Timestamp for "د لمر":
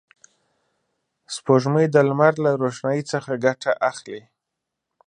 1.91-2.33